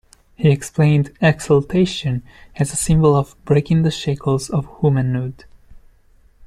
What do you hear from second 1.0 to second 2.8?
"Exaltation" as a